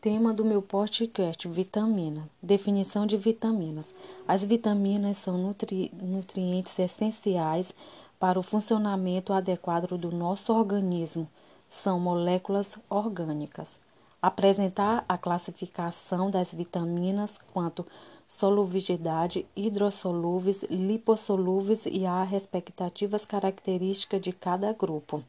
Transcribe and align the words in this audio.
Tema 0.00 0.32
do 0.32 0.46
meu 0.46 0.62
podcast: 0.62 1.46
vitamina. 1.46 2.26
Definição 2.42 3.06
de 3.06 3.18
vitaminas. 3.18 3.92
As 4.26 4.42
vitaminas 4.42 5.18
são 5.18 5.36
nutri 5.36 5.92
nutrientes 5.92 6.78
essenciais 6.78 7.74
para 8.18 8.38
o 8.38 8.42
funcionamento 8.42 9.30
adequado 9.30 9.98
do 9.98 10.10
nosso 10.10 10.54
organismo. 10.54 11.28
São 11.68 12.00
moléculas 12.00 12.78
orgânicas. 12.88 13.78
Apresentar 14.22 15.04
a 15.06 15.18
classificação 15.18 16.30
das 16.30 16.50
vitaminas 16.50 17.36
quanto 17.52 17.86
solubilidade, 18.26 19.44
hidrossolúveis, 19.54 20.62
lipossolúveis 20.70 21.84
e 21.84 22.06
as 22.06 22.26
respectivas 22.26 23.26
características 23.26 24.22
de 24.22 24.32
cada 24.32 24.72
grupo. 24.72 25.22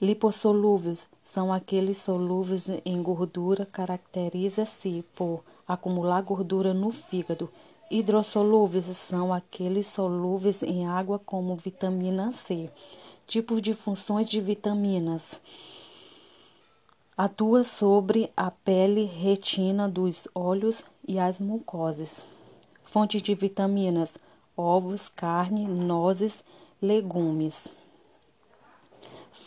Lipossolúveis 0.00 1.06
são 1.22 1.52
aqueles 1.52 1.98
solúveis 1.98 2.70
em 2.86 3.02
gordura, 3.02 3.66
caracteriza-se 3.66 5.04
por 5.14 5.44
acumular 5.68 6.22
gordura 6.22 6.72
no 6.72 6.90
fígado. 6.90 7.50
Hidrossolúveis 7.90 8.86
são 8.96 9.30
aqueles 9.30 9.86
solúveis 9.88 10.62
em 10.62 10.86
água, 10.86 11.18
como 11.18 11.54
vitamina 11.54 12.32
C. 12.32 12.70
Tipos 13.26 13.60
de 13.60 13.74
funções 13.74 14.24
de 14.24 14.40
vitaminas. 14.40 15.38
Atua 17.14 17.62
sobre 17.62 18.32
a 18.34 18.50
pele, 18.50 19.04
retina 19.04 19.86
dos 19.86 20.26
olhos 20.34 20.82
e 21.06 21.18
as 21.20 21.38
mucosas. 21.38 22.26
Fontes 22.84 23.20
de 23.20 23.34
vitaminas: 23.34 24.16
ovos, 24.56 25.10
carne, 25.10 25.66
nozes, 25.66 26.42
legumes 26.80 27.79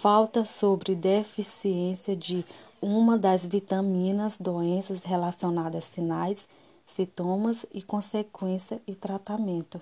falta 0.03 0.43
sobre 0.43 0.95
deficiência 0.95 2.13
de 2.13 2.43
uma 2.81 3.17
das 3.17 3.45
vitaminas, 3.45 4.35
doenças 4.37 5.01
relacionadas 5.01 5.85
a 5.85 5.87
sinais, 5.87 6.45
sintomas 6.85 7.65
e 7.73 7.81
consequência 7.81 8.81
e 8.85 8.93
tratamento. 8.95 9.79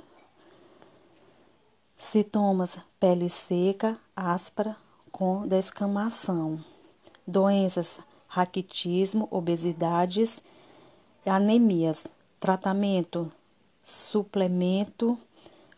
Sintomas: 1.97 2.77
pele 2.99 3.29
seca, 3.29 3.97
áspera, 4.15 4.77
com 5.11 5.47
descamação. 5.47 6.59
Doenças: 7.25 7.97
raquitismo, 8.27 9.27
obesidades, 9.31 10.39
anemias. 11.25 11.97
Tratamento: 12.39 13.31
suplemento, 13.81 15.17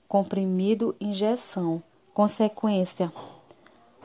comprimido, 0.05 0.93
injeção. 0.99 1.81
Consequência: 2.13 3.09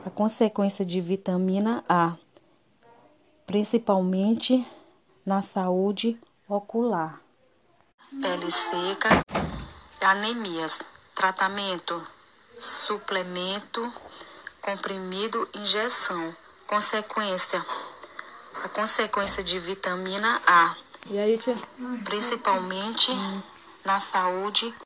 a 0.04 0.10
consequência 0.10 0.84
de 0.84 1.00
vitamina 1.00 1.84
A, 1.88 2.14
principalmente 3.46 4.66
na 5.24 5.42
saúde 5.42 6.18
ocular. 6.48 7.20
Pele 8.20 8.50
seca, 8.50 9.22
anemias, 10.00 10.72
tratamento, 11.14 12.02
suplemento, 12.58 13.92
comprimido, 14.62 15.48
injeção. 15.54 16.34
Consequência, 16.66 17.64
a 18.62 18.68
consequência 18.68 19.42
de 19.42 19.58
vitamina 19.58 20.38
A, 20.46 20.76
e 21.10 21.18
aí, 21.18 21.38
tia? 21.38 21.54
principalmente 22.04 23.10
na 23.82 23.98
saúde 23.98 24.74